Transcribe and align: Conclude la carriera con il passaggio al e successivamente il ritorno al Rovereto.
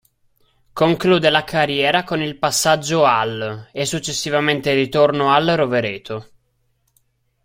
Conclude 0.73 1.29
la 1.29 1.43
carriera 1.43 2.03
con 2.03 2.23
il 2.23 2.39
passaggio 2.39 3.05
al 3.05 3.67
e 3.71 3.85
successivamente 3.85 4.71
il 4.71 4.77
ritorno 4.77 5.31
al 5.31 5.45
Rovereto. 5.45 6.29